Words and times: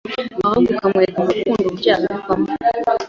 ahubwo 0.45 0.69
ukamwereka 0.71 1.19
mu 1.25 1.31
rukundo 1.35 1.61
uburyo 1.65 1.87
yabivamo. 1.91 2.49